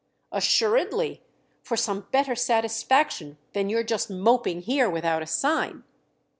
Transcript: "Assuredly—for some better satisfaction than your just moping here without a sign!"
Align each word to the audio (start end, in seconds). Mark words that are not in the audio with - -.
"Assuredly—for 0.31 1.77
some 1.77 2.07
better 2.11 2.33
satisfaction 2.33 3.37
than 3.53 3.69
your 3.69 3.83
just 3.83 4.09
moping 4.09 4.61
here 4.61 4.89
without 4.89 5.21
a 5.21 5.27
sign!" 5.27 5.83